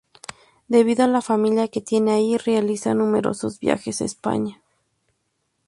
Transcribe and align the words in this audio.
Debido 0.67 1.03
a 1.03 1.07
la 1.07 1.21
familia 1.21 1.67
que 1.67 1.79
tiene 1.79 2.13
allí, 2.13 2.35
realiza 2.35 2.95
numerosos 2.95 3.59
viajes 3.59 4.01
a 4.01 4.05
España. 4.05 4.59